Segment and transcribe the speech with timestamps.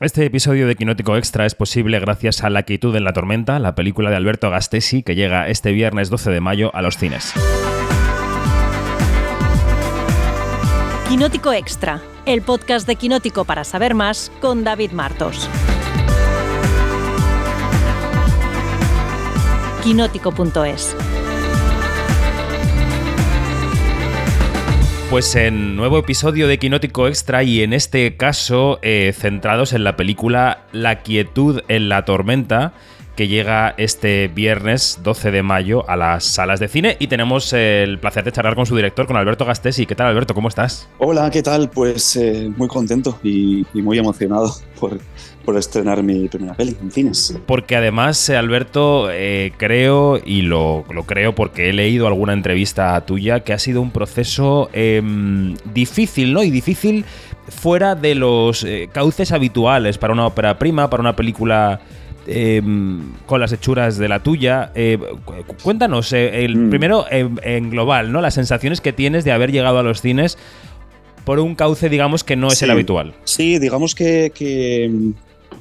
[0.00, 3.76] Este episodio de Quinótico Extra es posible gracias a La quietud en la tormenta, la
[3.76, 7.32] película de Alberto Gastesi que llega este viernes 12 de mayo a los cines.
[11.08, 15.48] Quinótico Extra, el podcast de Quinótico para saber más con David Martos.
[19.84, 20.96] Quinótico.es
[25.14, 29.94] Pues en nuevo episodio de Quinótico Extra y en este caso eh, centrados en la
[29.94, 32.72] película La quietud en la tormenta
[33.14, 38.00] que llega este viernes 12 de mayo a las salas de cine y tenemos el
[38.00, 39.86] placer de charlar con su director, con Alberto Gastesi.
[39.86, 40.34] ¿Qué tal Alberto?
[40.34, 40.88] ¿Cómo estás?
[40.98, 41.70] Hola, ¿qué tal?
[41.70, 44.98] Pues eh, muy contento y, y, muy emocionado por,
[45.44, 47.38] por estrenar mi primera peli en cines.
[47.46, 53.00] Porque además, eh, Alberto, eh, creo, y lo, lo, creo porque he leído alguna entrevista
[53.04, 55.02] tuya, que ha sido un proceso eh,
[55.72, 56.42] difícil, ¿no?
[56.42, 57.04] Y difícil
[57.48, 61.80] fuera de los eh, cauces habituales para una ópera prima, para una película
[62.26, 62.62] eh,
[63.26, 64.72] con las hechuras de la tuya.
[65.62, 66.70] Cuéntanos, el, mm.
[66.70, 68.20] primero en, en, global, ¿no?
[68.20, 70.38] Las sensaciones que tienes de haber llegado a los cines
[71.24, 73.14] por un cauce, digamos, que no es sí, el habitual.
[73.24, 74.90] Sí, digamos que, que,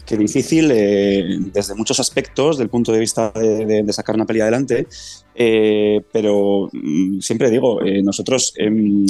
[0.05, 4.87] que difícil eh, desde muchos aspectos, del punto de vista de, sacar una peli adelante,
[5.35, 9.05] eh, pero mm, siempre digo, eh, nosotros em,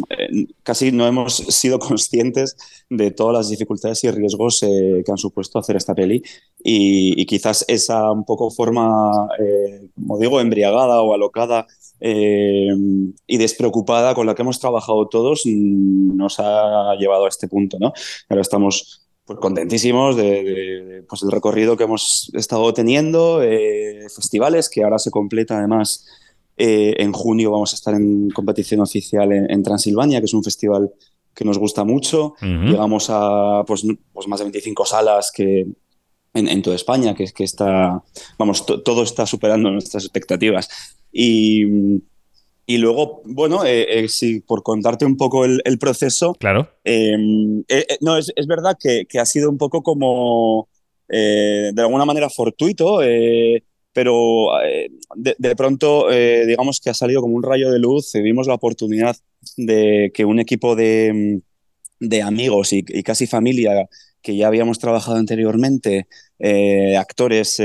[0.63, 2.55] casi no hemos sido conscientes
[2.89, 6.23] de todas las dificultades y riesgos que han supuesto hacer esta peli
[6.63, 9.27] y, quizás esa un poco forma,
[9.95, 11.65] como digo, embriagada o alocada
[12.05, 12.67] eh,
[13.27, 17.77] y despreocupada con la que hemos trabajado todos mm, nos ha llevado a este punto,
[17.79, 17.93] ¿no?
[18.27, 24.69] Ahora estamos pues contentísimos de, de, pues el recorrido que hemos estado teniendo, eh, festivales
[24.69, 26.05] que ahora se completa además
[26.57, 30.43] eh, en junio vamos a estar en competición oficial en, en, Transilvania, que es un
[30.43, 30.91] festival
[31.33, 32.35] que nos gusta mucho.
[32.41, 32.69] Uh -huh.
[32.71, 35.65] Llegamos a pues, pues, más de 25 salas que
[36.33, 38.03] en, en toda España, que, que está,
[38.37, 40.69] vamos, todo está superando nuestras expectativas.
[41.11, 41.65] Y,
[42.65, 46.33] y luego, bueno, eh, eh, sí, por contarte un poco el, el proceso.
[46.39, 46.69] Claro.
[46.85, 47.17] Eh,
[47.67, 50.69] eh, no, es, es, verdad que, que, ha sido un poco como,
[51.09, 52.99] de alguna manera, fortuito,
[53.91, 54.47] pero
[55.15, 58.11] de, de, pronto, digamos que ha salido como un rayo de luz.
[58.13, 59.15] vimos la oportunidad
[59.57, 61.41] de que un equipo de,
[61.99, 63.89] de amigos y, y, casi familia
[64.21, 66.07] que ya habíamos trabajado anteriormente,
[66.97, 67.61] actores,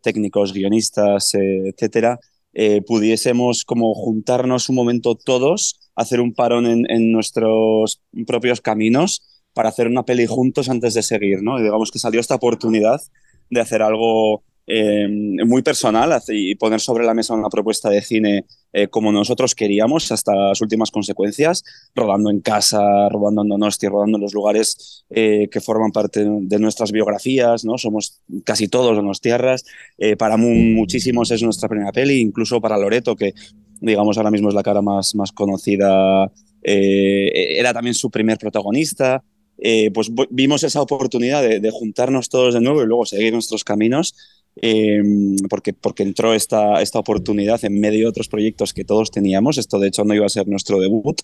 [0.00, 2.20] técnicos, guionistas, etcétera,
[2.60, 9.68] eh, pudiésemos como juntarnos un momento todos, hacer un parón en, nuestros propios caminos para
[9.68, 11.60] hacer una peli juntos antes de seguir, ¿no?
[11.60, 13.00] Y digamos que salió esta oportunidad
[13.48, 18.44] de hacer algo eh, muy personal y poner sobre la mesa una propuesta de cine
[18.72, 21.64] eh, como nosotros queríamos hasta las últimas consecuencias,
[21.94, 26.58] rodando en casa, rodando en Donosti, rodando en los lugares eh, que forman parte de
[26.58, 27.78] nuestras biografías, ¿no?
[27.78, 29.64] Somos casi todos donostiarras,
[29.96, 33.32] eh, para muchísimos es nuestra primera peli, incluso para Loreto, que
[33.80, 36.30] digamos ahora mismo es la cara más, más conocida,
[36.62, 39.24] eh, era también su primer protagonista,
[39.60, 43.64] eh, pues vimos esa oportunidad de, de, juntarnos todos de nuevo y luego seguir nuestros
[43.64, 44.14] caminos
[44.62, 45.02] eh,
[45.48, 49.58] porque, porque entró esta, esta oportunidad en medio de otros proyectos que todos teníamos.
[49.58, 51.20] Esto, de hecho, no iba a ser nuestro debut.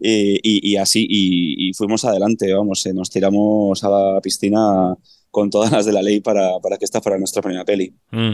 [0.00, 4.96] Eh, y, y, así, y, y, fuimos adelante, vamos, eh, nos tiramos a la piscina
[5.32, 7.94] con todas las de la ley para, para que esta fuera nuestra primera peli.
[8.10, 8.32] Mm.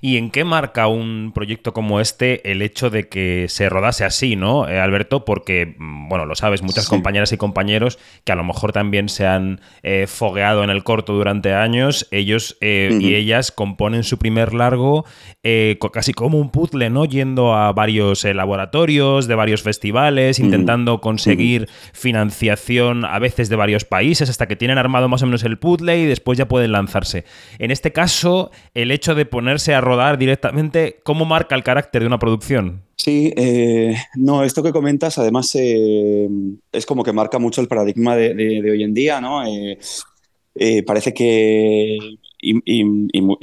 [0.00, 4.34] ¿Y en qué marca un proyecto como este el hecho de que se rodase así,
[4.34, 5.24] ¿no, eh, Alberto?
[5.24, 6.90] Porque, mm, bueno, lo sabes, muchas sí.
[6.90, 11.12] compañeras y compañeros que a lo mejor también se han eh, fogueado en el corto
[11.12, 13.02] durante años, ellos eh, uh -huh.
[13.02, 15.04] y ellas componen su primer largo
[15.42, 17.04] eh, casi como un puzzle, ¿no?
[17.04, 20.46] Yendo a varios laboratorios, de varios festivales, uh -huh.
[20.46, 21.90] intentando conseguir uh -huh.
[21.92, 25.98] financiación a veces de varios países hasta que tienen armado más o menos el puzzle
[25.98, 27.24] y después ya pueden lanzarse.
[27.58, 32.06] En este caso, el hecho de ponerse a rodar directamente, ¿cómo marca el carácter de
[32.06, 32.82] una producción?
[32.96, 36.28] Sí, eh, no, esto que comentas además eh,
[36.70, 39.42] es como que marca mucho el paradigma de, hoy en día, ¿no?
[39.44, 41.98] Eh, parece que,
[42.40, 42.84] y,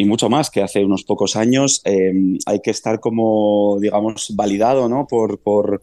[0.06, 1.82] mucho más que hace unos pocos años,
[2.46, 5.08] hay que estar como, digamos, validado, ¿no?
[5.08, 5.82] Por,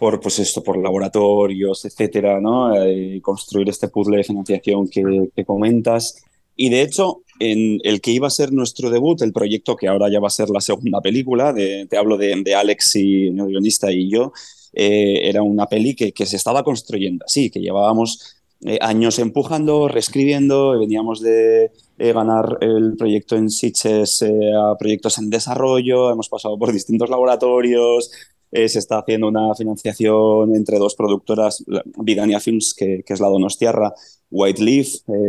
[0.00, 2.74] por, pues esto, por laboratorios, etcétera, ¿no?
[2.74, 6.24] Eh, construir este puzzle de financiación que, que comentas.
[6.56, 10.10] Y de hecho, en el que iba a ser nuestro debut, el proyecto que ahora
[10.10, 13.46] ya va a ser la segunda película, de, te hablo de, de Alex y el
[13.46, 14.32] guionista y yo,
[14.72, 19.88] eh, era una peli que, que, se estaba construyendo así, que llevábamos eh, años empujando,
[19.88, 26.58] reescribiendo, veníamos de ganar el proyecto en Sitges eh, a proyectos en desarrollo, hemos pasado
[26.58, 28.10] por distintos laboratorios,
[28.52, 31.64] se está haciendo una financiación entre dos productoras,
[31.98, 33.94] Vidania Films, que, es la Donostiarra,
[34.30, 34.88] White Leaf,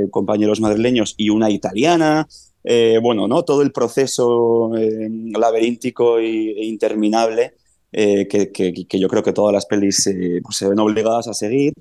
[0.09, 2.27] compañeros madrileños, y una italiana.
[3.01, 3.43] bueno, ¿no?
[3.43, 4.71] Todo el proceso
[5.37, 7.53] laberíntico e interminable
[7.91, 10.09] que, que, yo creo que todas las pelis
[10.43, 11.73] pues se ven obligadas a seguir.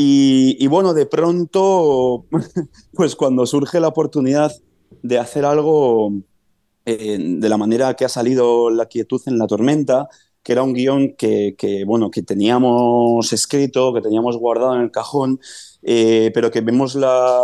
[0.00, 2.26] Y, bueno, de pronto,
[2.94, 4.52] pues cuando surge la oportunidad
[5.02, 6.12] de hacer algo
[6.86, 10.08] eh, de la manera que ha salido La quietud en la tormenta,
[10.48, 15.40] que era un guion que, bueno, que teníamos escrito, que teníamos guardado en el cajón,
[15.82, 17.38] eh, pero que vemos, la,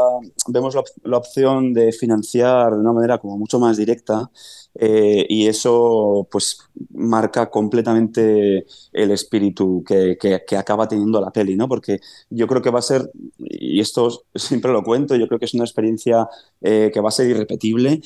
[0.49, 4.31] vemos la, opción de financiar de una manera como mucho más directa
[4.77, 6.57] eh, y eso pues
[6.95, 8.65] marca completamente
[8.95, 11.69] el espíritu que, que, acaba teniendo la peli, ¿no?
[11.69, 15.45] Porque yo creo que va a ser, y esto siempre lo cuento, yo creo que
[15.45, 16.27] es una experiencia
[16.63, 18.01] eh, que va a ser irrepetible,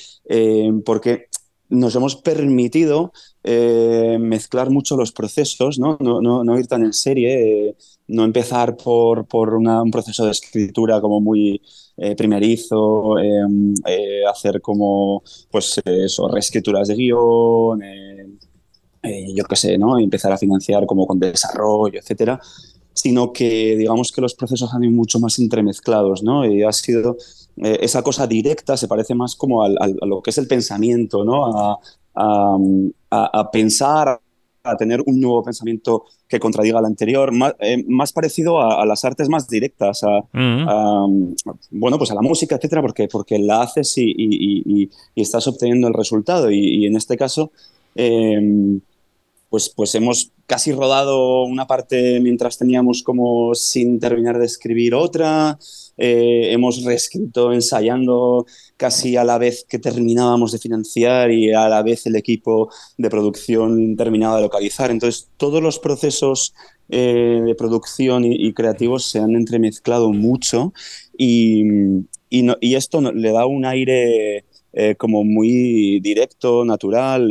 [0.85, 1.28] porque
[1.69, 3.13] nos hemos permitido
[3.45, 5.97] mezclar mucho los procesos, ¿no?
[6.01, 7.75] No, no, no ir tan en serie,
[8.09, 11.63] no empezar por, por un proceso de escritura como muy
[12.01, 19.79] eh, primerizo, em, eh, hacer como, pues eso, reescrituras de guion, eh, yo qué sé,
[19.79, 19.99] ¿no?
[19.99, 22.41] empezar a financiar como con desarrollo, etcétera,
[23.01, 26.45] sino que digamos que los procesos han ido mucho más entremezclados, ¿no?
[26.45, 27.17] Y ha sido
[27.57, 31.47] esa cosa directa, se parece más como a lo que es el pensamiento, ¿no?
[31.47, 31.79] A,
[32.15, 32.59] a,
[33.11, 34.21] a pensar,
[34.63, 37.85] a tener un nuevo pensamiento que contradiga al anterior, más, eh,
[38.15, 40.25] parecido a, las artes más directas, a,
[41.71, 46.51] bueno, pues a la música, etcétera, porque, porque la haces y, estás obteniendo el resultado.
[46.51, 47.51] Y, en este caso,
[47.95, 48.81] em,
[49.51, 55.59] pues, pues hemos casi rodado una parte mientras teníamos como sin terminar de escribir otra.
[55.97, 58.47] Eh, hemos reescrito ensayando
[58.77, 63.11] casi a la vez que terminábamos de financiar y a la vez el equipo de
[63.11, 64.91] producción terminaba de localizar.
[64.91, 66.55] Entonces, todos los procesos
[66.89, 70.73] eh, de producción y, creativos se han entremezclado mucho
[71.17, 71.63] y,
[72.31, 77.31] y, esto le da un aire eh, como muy directo, natural,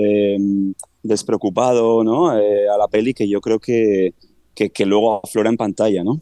[1.03, 2.29] despreocupado ¿no?
[2.29, 4.13] a la peli que yo creo que,
[4.53, 6.21] que, que luego aflora en pantalla, ¿no?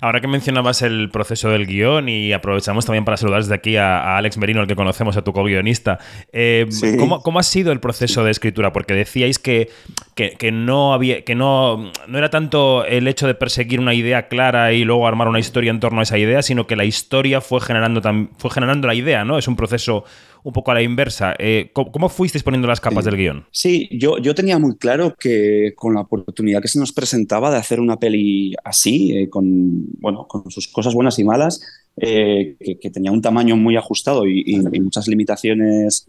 [0.00, 4.16] Ahora que mencionabas el proceso del guion y aprovechamos también para saludar desde aquí a,
[4.16, 5.98] Alex Merino, el que conocemos, a tu co-guionista,
[6.32, 6.68] eh,
[6.98, 8.72] ¿cómo, ha sido el proceso de escritura?
[8.72, 9.70] Porque decíais que,
[10.14, 14.72] que, no había, que no, no era tanto el hecho de perseguir una idea clara
[14.72, 17.60] y luego armar una historia en torno a esa idea, sino que la historia fue
[17.60, 18.00] generando,
[18.36, 19.36] fue generando la idea, ¿no?
[19.36, 20.04] Es un proceso
[20.48, 21.34] un poco a la inversa.
[21.38, 23.44] Eh, ¿cómo, fuisteis poniendo las capas del guion?
[23.50, 27.58] Sí, yo, yo tenía muy claro que con la oportunidad que se nos presentaba de
[27.58, 31.60] hacer una peli así, eh, con, bueno, con sus cosas buenas y malas,
[31.98, 36.08] eh, que, tenía un tamaño muy ajustado y, muchas limitaciones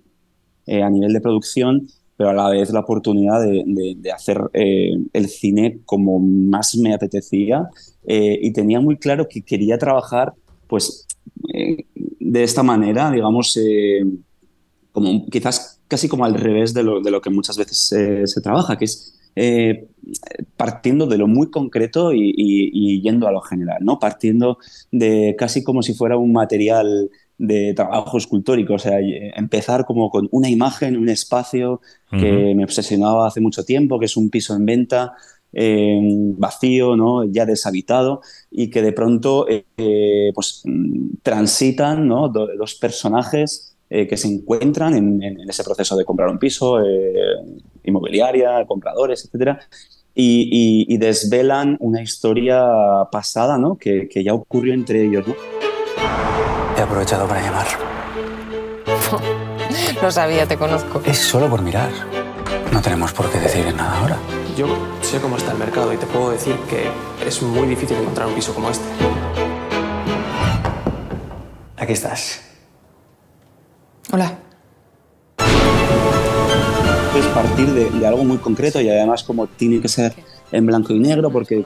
[0.68, 6.20] a nivel de producción, pero a la vez la oportunidad de, hacer el cine como
[6.20, 7.68] más me apetecía
[8.08, 10.34] y tenía muy claro que quería trabajar
[10.68, 11.08] pues
[12.30, 14.06] de esta manera, digamos, eh,
[15.00, 17.78] como quizás casi como al revés de lo, de lo que muchas veces
[18.26, 19.88] se trabaja, que es eh,
[20.58, 23.98] partiendo de lo muy concreto y, yendo a lo general, ¿no?
[24.00, 24.58] Partiendo
[24.92, 30.28] de casi como si fuera un material de trabajo escultórico, o sea, empezar como con
[30.32, 31.80] una imagen, un espacio
[32.12, 35.14] que me obsesionaba hace mucho tiempo, que es un piso en venta,
[36.38, 37.24] vacío, ¿no?
[37.24, 40.64] ya deshabitado, y que de pronto eh, pues,
[41.24, 42.28] transitan ¿no?
[42.28, 47.36] dos personajes eh, que se encuentran en, ese proceso de comprar un piso, eh,
[47.84, 49.58] inmobiliaria, compradores, etc.
[50.14, 52.62] Y, desvelan una historia
[53.12, 53.78] pasada ¿no?
[53.78, 55.28] que, que, ya ocurrió entre ellos.
[55.28, 55.36] ¿no?
[56.78, 57.68] He aprovechado para llamar.
[60.02, 61.02] No sabía, te conozco.
[61.06, 61.90] Es solo por mirar.
[62.72, 64.18] No tenemos por qué decidir nada ahora.
[64.58, 64.68] Yo
[65.02, 66.88] sé cómo está el mercado y te puedo decir que
[67.28, 68.86] es muy difícil encontrar un piso como este.
[71.76, 72.49] Aquí estás.
[74.12, 74.40] Hola.
[77.16, 80.14] Es partir de, algo muy concreto y además como tiene que ser
[80.52, 81.64] en blanco y negro porque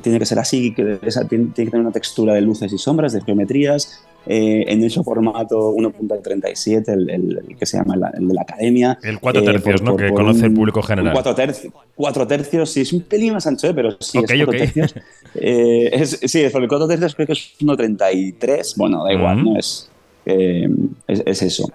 [0.00, 3.20] tiene que ser así, que tiene que tener una textura de luces y sombras, de
[3.22, 8.98] geometrías, eh, en ese formato 1.37, el, el, que se llama el, de la academia.
[9.02, 9.96] El 4 eh, tercios, ¿no?
[9.96, 11.14] que conoce el público general.
[11.14, 13.74] 4 tercios, cuatro tercios, sí, es un pelín más ancho, ¿eh?
[13.74, 14.94] pero sí, es 4 tercios.
[15.34, 19.58] es, sí, el 4 tercios creo que es 1.33, bueno, da igual, ¿no?
[19.58, 19.90] Es,
[20.26, 21.70] es, eso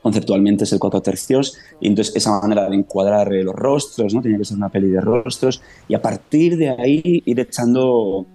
[0.00, 4.22] conceptualmente es el 4 tercios, y entonces esa manera de encuadrar los rostros, ¿no?
[4.22, 8.26] Tenía que ser una peli de rostros, y a partir de ahí ir echando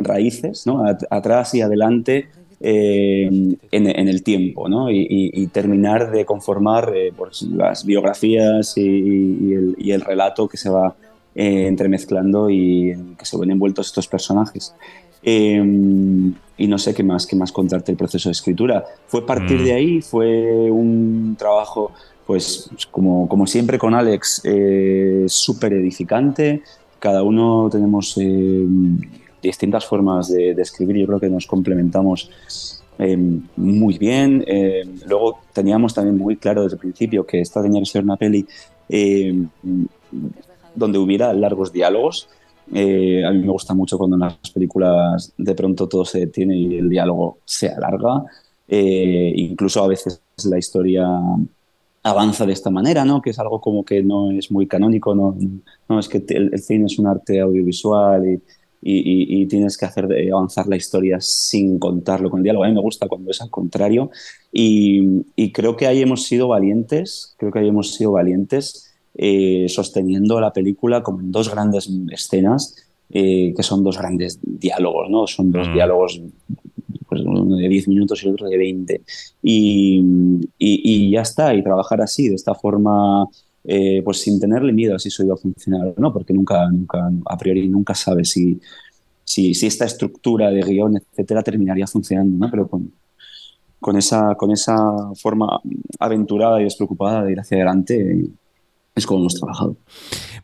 [0.00, 0.84] raíces, ¿no?
[1.10, 2.28] atrás y adelante
[2.66, 3.28] eh,
[3.72, 4.90] en, el tiempo ¿no?
[4.90, 9.52] y, terminar de conformar eh, pues, las biografías y,
[9.90, 10.94] el, relato que se va
[11.34, 14.74] eh, entremezclando y en que se ven envueltos estos personajes.
[15.24, 18.84] Eh, y no sé qué más, qué más contarte el proceso de escritura.
[19.06, 19.64] Fue partir Mm.
[19.64, 21.92] de ahí, fue un trabajo,
[22.26, 26.62] pues como, como siempre con Alex, eh, súper edificante.
[26.98, 28.64] Cada uno tenemos eh,
[29.42, 32.30] distintas formas de, de escribir, yo creo que nos complementamos
[32.98, 33.18] eh,
[33.56, 34.44] muy bien.
[35.06, 38.46] Luego teníamos también muy claro desde el principio que esta tenía que ser una peli
[40.74, 42.28] donde hubiera largos diálogos.
[42.72, 46.56] Eh, a mí me gusta mucho cuando en las películas de pronto todo se detiene
[46.56, 48.24] y el diálogo se alarga.
[48.66, 51.06] Eh, incluso a veces la historia
[52.02, 53.20] avanza de esta manera, ¿no?
[53.20, 55.36] Que es algo como que no es muy canónico, no,
[55.88, 58.42] no es que el, cine es un arte audiovisual y,
[58.82, 62.64] y, y, y tienes que hacer avanzar la historia sin contarlo con el diálogo.
[62.64, 64.10] A mí me gusta cuando es al contrario
[64.52, 70.40] y creo que ahí hemos sido valientes, creo que ahí hemos sido valientes eh, sosteniendo
[70.40, 72.74] la película como en dos grandes escenas,
[73.10, 75.26] eh, que son dos grandes diálogos, ¿no?
[75.26, 75.72] Son dos Mm.
[75.72, 76.20] diálogos,
[77.08, 79.02] pues uno de 10 minutos y el otro de 20.
[79.42, 79.98] Y,
[80.58, 83.26] y- y ya está, y trabajar así, de esta forma,
[83.62, 86.68] eh, pues sin tenerle miedo a si eso iba a funcionar o no, porque nunca,
[86.70, 88.58] nunca, a priori nunca sabes si,
[89.22, 92.50] si, si esta estructura de guion, etcétera, terminaría funcionando, ¿no?
[92.50, 92.90] Pero con,
[93.80, 94.76] con, esa, con esa
[95.14, 95.60] forma
[95.98, 98.26] aventurada y despreocupada de ir hacia adelante, eh,
[98.94, 99.76] es como hemos trabajado.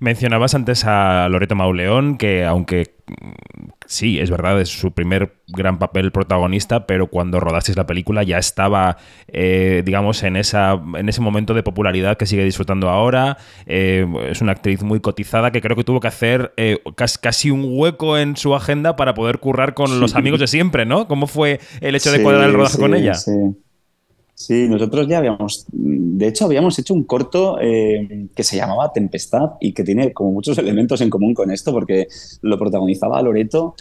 [0.01, 5.79] Mencionabas antes a Loreto Mauleón, que aunque mm, sí, es verdad, es su primer gran
[5.79, 8.97] papel protagonista, pero cuando rodasteis la película ya estaba,
[9.29, 13.37] eh, digamos, en, esa, en ese momento de popularidad que sigue disfrutando ahora.
[13.67, 17.51] Eh, es una actriz muy cotizada que creo que tuvo que hacer eh, cas- casi
[17.51, 21.07] un hueco en su agenda para poder currar con los amigos de siempre, ¿no?
[21.07, 23.15] ¿Cómo fue el hecho de Sí, cuadrar el rodaje sí, con ella?
[23.15, 23.31] Sí.
[24.41, 29.51] Sí, nosotros ya habíamos, de hecho habíamos hecho un corto eh, que se llamaba Tempestad
[29.61, 32.07] y que tiene como muchos elementos en común con esto porque
[32.41, 33.75] lo protagonizaba Loreto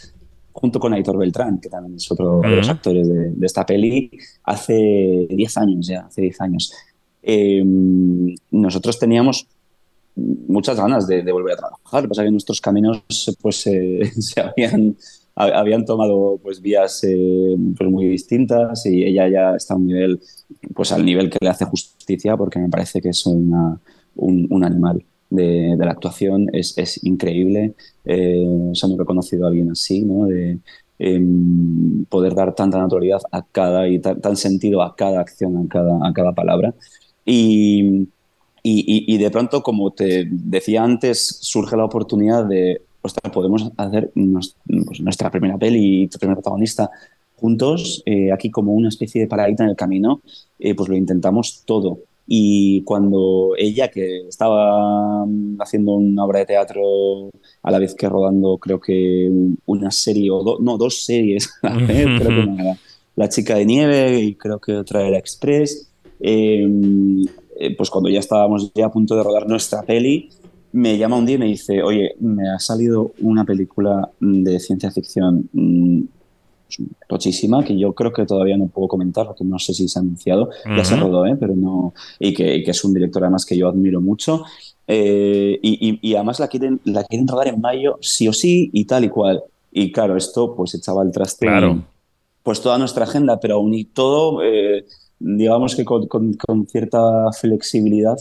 [0.51, 4.11] junto con Aitor Beltrán, que también es otro de los actores de, de esta peli,
[4.43, 6.73] hace 10 años ya, hace 10 años.
[7.23, 7.63] Eh,
[8.51, 9.47] nosotros teníamos
[10.15, 11.79] muchas ganas de, de volver a trabajar.
[11.93, 13.01] Lo que pasa es que nuestros caminos
[13.41, 19.27] pues, eh, se habían, ha- habían tomado pues, vías eh, pues, muy distintas y ella
[19.29, 20.19] ya está a un nivel,
[20.75, 23.79] pues al nivel que le hace justicia, porque me parece que es un,
[24.15, 27.75] un animal de, de la actuación, es, es increíble.
[28.05, 30.25] Eh, o sea, he conocido a alguien así, ¿no?
[30.25, 30.59] De,
[30.99, 36.07] em, poder dar tanta naturalidad a cada y tan, sentido a cada acción, a cada,
[36.07, 36.73] a cada palabra.
[37.25, 44.11] Y- y de pronto, como te decía antes, surge la oportunidad de, ostras, podemos hacer
[44.15, 46.89] nos- pues, nuestra primera peli y tu primer protagonista
[47.35, 50.21] juntos, eh, aquí como una especie de paradita en el camino,
[50.59, 51.99] eh, pues lo intentamos todo.
[52.27, 55.23] Y cuando ella, que estaba
[55.59, 57.29] haciendo una obra de teatro
[57.63, 59.31] a la vez que rodando, creo que
[59.65, 62.77] una serie o dos, no, dos series a la vez, creo que una era
[63.15, 65.89] La chica de nieve y creo que otra era Express,
[66.19, 66.67] eh,
[67.59, 70.29] eh, pues cuando ya estábamos ya a punto de rodar nuestra peli,
[70.71, 74.59] me llama un día y me dice, oye, me ha salido una película mm, de
[74.59, 76.01] ciencia ficción mm,
[76.67, 79.97] pues, tochísima que yo creo que todavía no puedo comentar porque no sé si se
[79.99, 81.35] ha anunciado, ya se rodó, ¿eh?
[81.39, 84.43] pero no, y que, y que es un director además que yo admiro mucho.
[84.87, 88.69] Eh, y, y- y además la quieren, la quieren rodar en mayo, sí o sí,
[88.73, 89.43] y tal y cual.
[89.71, 91.83] Y claro, esto pues echaba el traste Claro.
[92.43, 94.85] pues toda nuestra agenda, pero aún y todo, eh,
[95.19, 98.17] digamos que con, con- con cierta flexibilidad,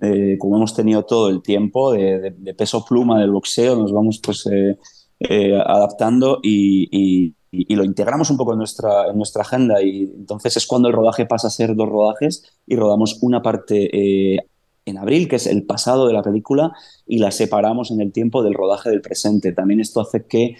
[0.00, 3.92] eh, como hemos tenido todo el tiempo de, de- de peso pluma del boxeo, nos
[3.92, 4.76] vamos pues eh,
[5.20, 7.34] eh, adaptando y,
[7.74, 11.26] lo integramos un poco en nuestra, en nuestra agenda y entonces es cuando el rodaje
[11.26, 14.38] pasa a ser dos rodajes y rodamos una parte
[14.84, 16.72] en abril, que es el pasado de la película,
[17.06, 19.52] y la separamos en el tiempo del rodaje del presente.
[19.52, 20.56] También esto hace que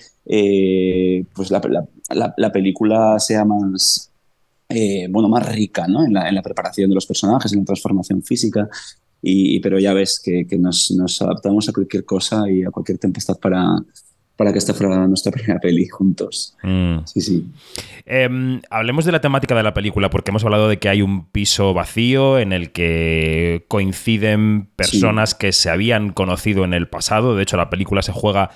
[1.35, 4.11] pues la, la- la- la película sea más,
[5.11, 6.05] bueno, más rica ¿no?
[6.05, 8.69] en, la, en la preparación de los personajes, en la transformación física.
[9.23, 12.99] Y, pero ya ves que, que nos, nos adaptamos a cualquier cosa y a cualquier
[12.99, 13.77] tempestad para,
[14.37, 16.57] para que esta fuera nuestra primera peli juntos.
[16.63, 16.99] Mm.
[17.05, 17.47] Sí, sí.
[18.05, 21.27] Em, hablemos de la temática de la película, porque hemos hablado de que hay un
[21.27, 27.37] piso vacío en el que coinciden personas que se habían conocido en el pasado.
[27.37, 28.51] De hecho, la película se juega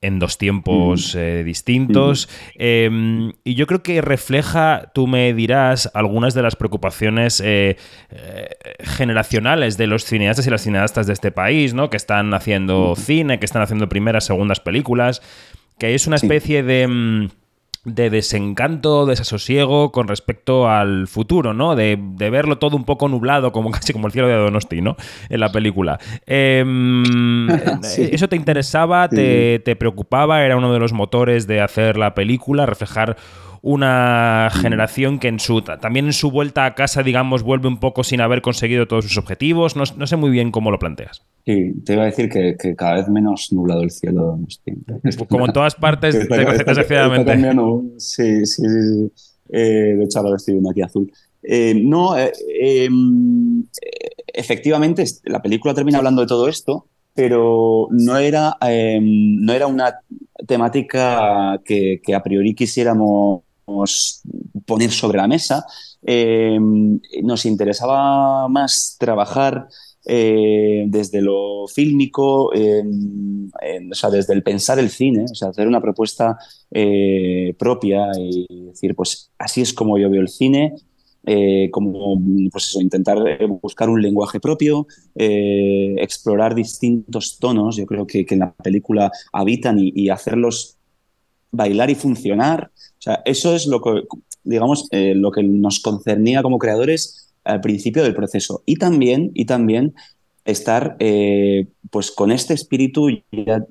[0.00, 2.28] en dos tiempos eh, distintos.
[2.54, 7.76] Em, y yo creo que refleja, tú me dirás, algunas de las preocupaciones eh,
[8.10, 8.48] eh,
[8.80, 11.90] generacionales de los cineastas y las cineastas de este país, ¿no?
[11.90, 15.22] Que están haciendo cine, que están haciendo primeras, segundas películas,
[15.78, 17.28] que es una especie de...
[17.86, 21.76] de desencanto, desasosiego con respecto al futuro, ¿no?
[21.76, 24.96] De, verlo todo un poco nublado, como casi como el cielo de Donosti, ¿no?
[25.28, 25.98] En la película.
[26.26, 27.48] Em,
[27.82, 29.08] ¿Eso te interesaba?
[29.08, 30.44] Te, ¿Te preocupaba?
[30.44, 32.66] ¿Era uno de los motores de hacer la película?
[32.66, 33.16] ¿Reflejar
[33.66, 38.04] una generación que en su también en su vuelta a casa, digamos, vuelve un poco
[38.04, 39.74] sin haber conseguido todos sus objetivos.
[39.74, 41.22] No, sé muy bien cómo lo planteas.
[41.44, 44.38] Sí, te iba a decir que, cada vez menos nublado el cielo.
[45.02, 46.16] Pues como en todas partes.
[47.98, 49.12] Sí, sí, sí.
[49.48, 51.10] Eh, de hecho, ahora estoy viendo aquí azul.
[51.42, 53.64] Eh, no, eh, em,
[54.26, 60.00] efectivamente, la película termina hablando de todo esto, pero no era, em, no era una
[60.46, 63.45] temática que, a priori quisiéramos
[64.64, 65.64] poner sobre la mesa.
[66.02, 69.68] Em, nos interesaba más trabajar
[70.04, 75.80] eh, desde lo fílmico, o sea, desde el pensar el cine, o sea, hacer una
[75.80, 76.38] propuesta
[76.70, 80.74] eh, propia y decir, pues así es como yo veo el cine,
[81.28, 87.84] eh, como pues eso, intentar eh, buscar un lenguaje propio, eh, explorar distintos tonos, yo
[87.84, 90.75] creo que, que en la película habitan y, hacerlos
[91.56, 92.70] bailar y funcionar.
[92.98, 94.02] O sea, eso es lo que,
[94.44, 98.62] digamos, lo que nos concernía como creadores al principio del proceso.
[98.66, 99.94] Y también, y también
[100.44, 100.96] estar
[101.90, 103.64] pues con este espíritu, ya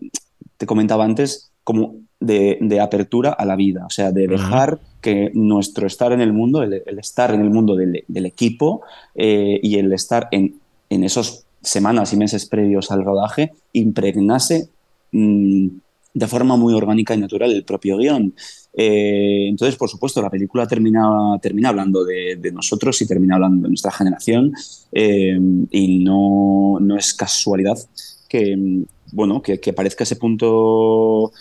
[0.58, 5.88] te comentaba antes, como de, apertura a la vida, o sea, de dejar que nuestro
[5.88, 8.82] estar en el mundo, el, estar en el mundo del, equipo
[9.16, 10.56] eh, y el estar en,
[10.90, 14.70] en esas semanas y meses previos al rodaje, impregnase
[15.12, 15.68] mm,
[16.16, 18.34] de forma muy orgánica y natural el propio guion.
[18.74, 23.70] Eh, entonces, por supuesto, la película termina, termina hablando de, nosotros y termina hablando de
[23.70, 24.54] nuestra generación
[24.94, 25.38] eh,
[25.72, 27.78] y no, no, es casualidad
[28.30, 31.34] que, bueno, que, que parezca ese punto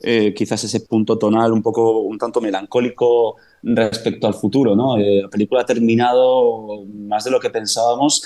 [0.00, 4.96] eh, quizás ese punto tonal un poco, un tanto melancólico respecto al futuro, ¿no?
[4.96, 8.22] La película ha terminado más de lo que pensábamos,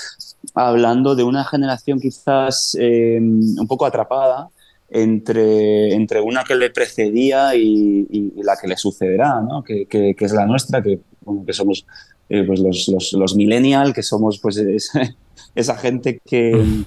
[0.55, 4.49] hablando de una generación quizás un poco atrapada
[4.93, 9.63] entre, entre una que le precedía y, la que le sucederá, ¿no?
[9.63, 10.99] Que, que, es la nuestra, que,
[11.45, 11.85] que somos
[12.27, 14.57] pues los, los, los millennial, que somos pues
[15.55, 16.85] esa, gente que,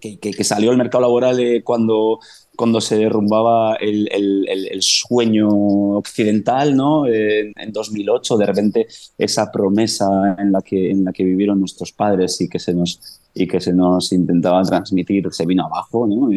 [0.00, 2.18] que, salió al mercado laboral cuando
[2.56, 7.06] cuando se derrumbaba el, el, sueño occidental, ¿no?
[7.06, 8.86] En, en, 2008, de repente
[9.18, 13.20] esa promesa en la, que, en la que vivieron nuestros padres y que se nos
[13.34, 16.30] y que se nos intentaba transmitir se vino abajo ¿no?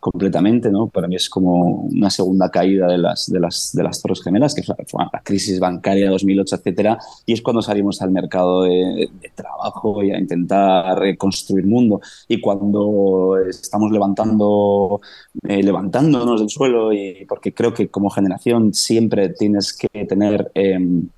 [0.00, 0.70] completamente.
[0.70, 0.88] ¿no?
[0.88, 4.54] Para mí es como una segunda caída de las, de las, de las Torres Gemelas,
[4.54, 4.74] que fue
[5.12, 10.10] la crisis bancaria de 2008, etcétera, y es cuando salimos al mercado de, trabajo y
[10.10, 12.00] a intentar reconstruir mundo.
[12.26, 15.00] Y cuando estamos levantando,
[15.42, 20.50] eh, levantándonos del suelo, y porque creo que como generación siempre tienes que tener...
[20.54, 21.08] Em,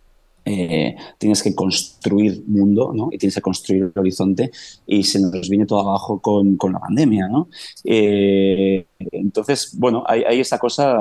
[0.51, 3.11] eh, tienes que construir mundo ¿no?
[3.13, 4.51] y tienes que construir el horizonte
[4.87, 7.29] y se nos viene todo abajo con, con la pandemia.
[7.29, 7.51] ¿no?
[7.85, 10.97] Eh, entonces, bueno, hay, hay cosa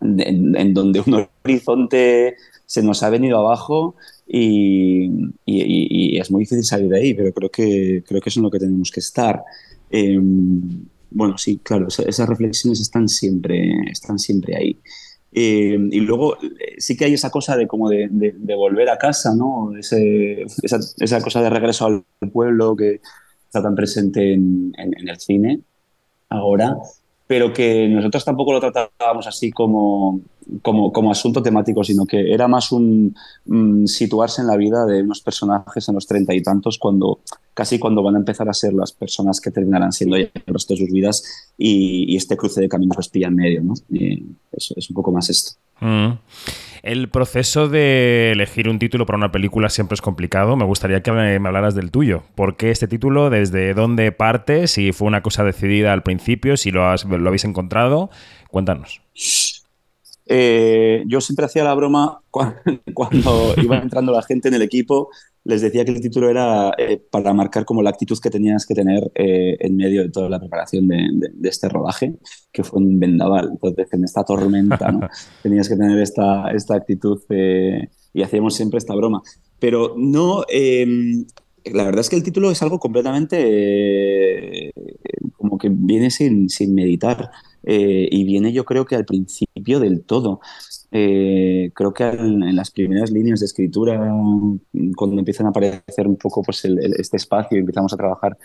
[0.00, 2.34] en, donde un horizonte
[2.66, 3.94] se nos ha venido abajo
[4.26, 5.08] y,
[5.46, 8.50] y, es muy difícil salir de ahí, pero creo que, creo que es en lo
[8.50, 9.42] que tenemos que estar.
[9.90, 14.78] Em, bueno, sí, claro, esas reflexiones están siempre, están siempre ahí.
[15.32, 18.08] Eh, y luego eh, sí que hay esa cosa de como de,
[18.56, 19.76] volver a casa, ¿no?
[19.76, 19.96] esa,
[20.98, 23.00] esa, cosa de regreso al pueblo que
[23.44, 25.60] está tan presente en, en, el cine
[26.30, 26.76] ahora,
[27.26, 30.20] pero que nosotros tampoco lo tratábamos así como,
[30.62, 33.14] como, como asunto temático, sino que era más un
[33.86, 37.20] situarse en la vida de unos personajes en los treinta y tantos cuando
[37.58, 40.78] casi cuando van a empezar a ser las personas que terminarán siendo el resto de
[40.78, 43.74] sus vidas y, este cruce de caminos los pilla en medio, ¿no?
[44.52, 45.58] es, un poco más esto.
[45.80, 46.12] Mm.
[46.84, 50.56] El proceso de elegir un título para una película siempre es complicado.
[50.56, 52.22] Me gustaría que me, hablaras del tuyo.
[52.36, 53.28] ¿Por qué este título?
[53.28, 54.68] ¿Desde dónde parte?
[54.68, 58.08] Si fue una cosa decidida al principio, si lo, lo habéis encontrado.
[58.50, 59.00] Cuéntanos.
[60.30, 62.20] Eh, yo siempre hacía la broma
[62.94, 65.08] cuando, iba entrando la gente en el equipo,
[65.44, 68.74] les decía que el título era eh, para marcar como la actitud que tenías que
[68.74, 72.14] tener eh, en medio de toda la preparación de, este rodaje,
[72.52, 73.48] que fue un vendaval.
[73.52, 75.08] Entonces, en esta tormenta, ¿no?
[75.42, 77.22] tenías que tener esta, esta actitud
[78.12, 79.22] y hacíamos siempre esta broma.
[79.58, 81.24] Pero no, em,
[81.64, 84.72] la verdad es que el título es algo completamente
[85.38, 87.30] como que viene sin, sin meditar.
[87.70, 90.40] Eh, y viene yo creo que al principio del todo.
[90.90, 93.98] Eh, creo que en, las primeras líneas de escritura,
[94.96, 98.38] cuando empiezan a aparecer un poco pues, este espacio y empezamos a trabajar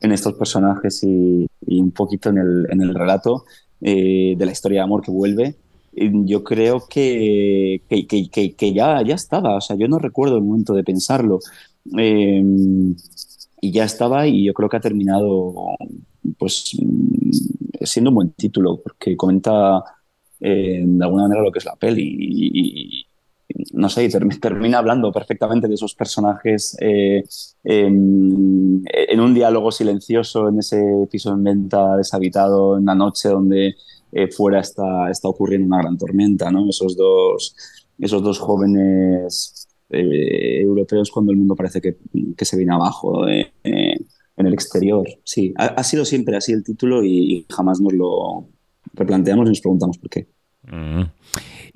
[0.00, 3.44] en estos personajes y, un poquito en el, en el relato
[3.80, 5.56] eh, de la historia de amor que vuelve,
[5.94, 10.84] yo creo que, que, ya, ya estaba, o sea, yo no recuerdo el momento de
[10.84, 11.38] pensarlo.
[11.96, 12.94] Em,
[13.60, 15.54] y ya estaba y yo creo que ha terminado
[16.38, 16.76] pues
[17.82, 19.82] siendo un buen título porque comenta
[20.40, 23.06] eh, de alguna manera lo que es la peli y,
[23.72, 24.08] no sé,
[24.40, 27.22] termina hablando perfectamente de esos personajes eh,
[27.64, 33.76] em, en un diálogo silencioso en ese piso en venta deshabitado en la noche donde
[34.12, 36.68] eh, fuera está, está ocurriendo una gran tormenta, ¿no?
[36.68, 37.54] Esos dos,
[37.98, 41.96] esos dos jóvenes eh, europeos cuando el mundo parece que,
[42.44, 45.06] se viene abajo eh, en el exterior.
[45.24, 48.48] Sí, ha, sido siempre así el título y, jamás nos lo
[48.94, 50.28] replanteamos y nos preguntamos por qué.
[50.70, 51.02] Mm.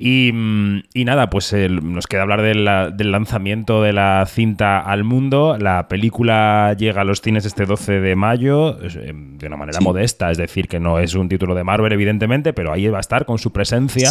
[0.03, 5.59] Mm, y, nada, pues nos queda hablar del lanzamiento de la cinta al mundo.
[5.59, 10.31] La película llega a los cines este 12 de mayo em, de una manera modesta,
[10.31, 13.27] es decir, que no es un título de Marvel, evidentemente, pero ahí va a estar
[13.27, 14.11] con su presencia.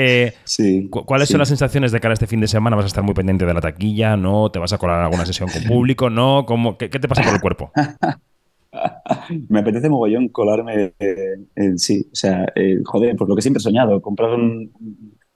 [0.00, 0.32] Eh,
[0.90, 2.76] ¿Cuáles son las sensaciones de cara a este fin de semana?
[2.76, 4.16] ¿Vas a estar muy pendiente de la taquilla?
[4.16, 4.50] ¿No?
[4.50, 6.08] ¿Te vas a colar en alguna sesión con público?
[6.08, 6.44] ¿No?
[6.46, 7.72] ¿Cómo, qué, te pasa por el cuerpo?
[9.48, 12.08] me apetece mogollón colarme en sí.
[12.12, 14.72] O sea, eh, joder, por lo que siempre he soñado, comprar un,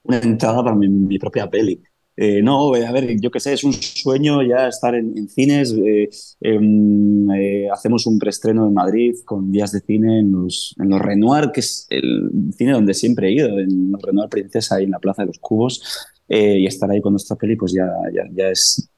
[0.03, 1.81] una entrada para mi, propia peli.
[2.15, 5.73] Eh, no, a ver, yo qué sé, es un sueño ya estar en, cines.
[5.73, 6.09] Eh,
[6.41, 11.01] em, eh, hacemos un preestreno en Madrid con días de cine en los, en los
[11.01, 14.91] Renoir, que es el cine donde siempre he ido, en los Renoir Princesa, ahí en
[14.91, 15.81] la Plaza de los Cubos.
[16.29, 18.89] y estar ahí con nuestra peli, pues ya, ya, ya, es,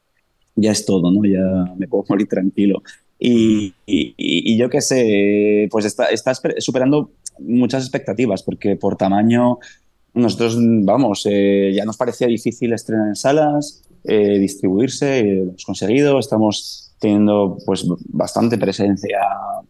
[0.56, 1.24] ya es todo, ¿no?
[1.26, 2.82] Ya me puedo morir tranquilo.
[3.18, 3.74] Y,
[4.58, 9.60] yo qué sé, pues está, está superando muchas expectativas, porque por tamaño
[10.14, 16.94] nosotros, vamos, eh, ya nos parecía difícil estrenar en salas, eh, distribuirse, hemos conseguido, estamos
[17.00, 19.20] teniendo pues bastante presencia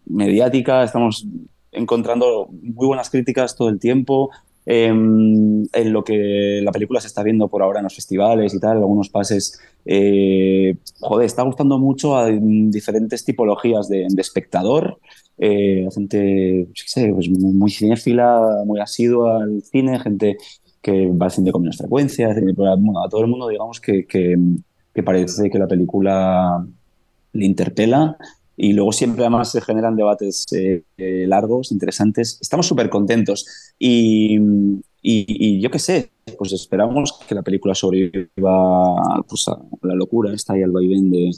[0.06, 1.26] mediática, estamos
[1.72, 4.30] encontrando muy buenas críticas todo el tiempo,
[4.66, 8.60] em, en lo que la película se está viendo por ahora en los festivales y
[8.60, 9.60] tal, algunos pases.
[9.86, 15.00] Eh, joder, está gustando mucho a diferentes tipologías de, espectador.
[15.38, 20.38] Eh, gente, sé, pues muy cinéfila, muy asidua al cine, gente
[20.82, 24.38] que va al cine con menos frecuencia, a todo el mundo digamos que, que,
[25.04, 26.66] parece que la película
[27.34, 28.18] le interpela
[28.58, 32.38] y luego siempre además se generan debates eh, eh, largos, interesantes.
[32.42, 34.40] Estamos súper contentos y,
[35.02, 40.54] y, yo qué sé, pues esperamos que la película sobreviva pues, a la locura, está
[40.54, 41.32] ahí al vaivén de,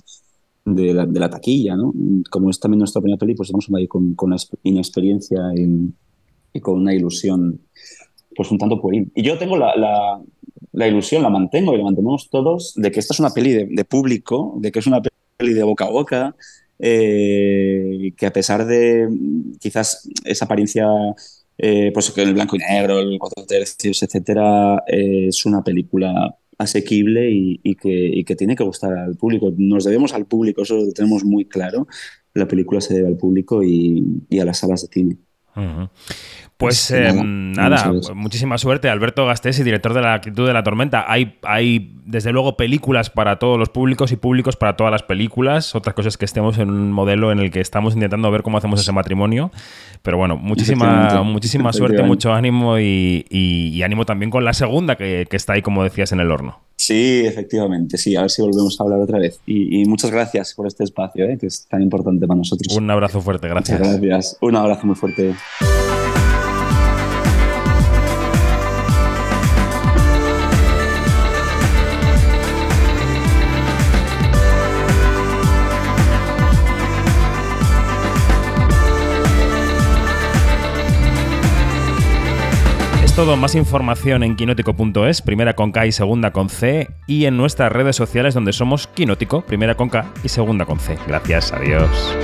[0.66, 1.94] de la, de la, taquilla, ¿no?
[2.30, 5.92] Como es también nuestra primera peli, pues estamos ahí con, con la inexperiencia y,
[6.54, 7.60] y, con una ilusión,
[8.36, 9.12] pues un tanto pueril.
[9.16, 10.22] Y yo tengo la, la,
[10.72, 13.66] la, ilusión, la mantengo y la mantenemos todos, de que esta es una peli de,
[13.66, 15.02] de público, de que es una
[15.38, 16.36] peli de boca a boca,
[16.80, 19.08] eh, que a pesar de
[19.60, 20.88] quizás esa apariencia,
[21.58, 26.38] eh, pues que el blanco y negro, el cuatro tercios, etcétera, eh, es una película
[26.58, 29.54] asequible y, que, que, tiene que gustar al público.
[29.58, 31.88] Nos debemos al público, eso lo tenemos muy claro.
[32.34, 35.18] La película se debe al público y, a las salas de cine.
[36.58, 38.90] Pues, pues nada, em, muchísima suerte.
[38.90, 41.06] Alberto Gastesi, director de La Actitud de la Tormenta.
[41.08, 45.76] Hay, hay, desde luego, películas para todos los públicos y públicos para todas las películas.
[45.76, 48.58] Otra cosa es que estemos en un modelo en el que estamos intentando ver cómo
[48.58, 49.52] hacemos ese matrimonio.
[50.02, 55.38] Pero bueno, muchísima, muchísima suerte, mucho ánimo y, ánimo también con la segunda que, que
[55.38, 56.67] está ahí, como decías, en el horno.
[56.88, 59.42] Sí, efectivamente, sí, a ver si volvemos a hablar otra vez.
[59.46, 61.38] Y, muchas gracias por este espacio, ¿eh?
[61.38, 62.74] que es tan importante para nosotros.
[62.78, 63.78] Un abrazo fuerte, gracias.
[63.78, 65.36] Muchas gracias, un abrazo muy fuerte.
[83.18, 87.72] Todo, más información en quinótico.es, primera con K y segunda con C, y en nuestras
[87.72, 91.00] redes sociales donde somos Quinótico, primera con K y segunda con C.
[91.08, 92.16] Gracias, adiós.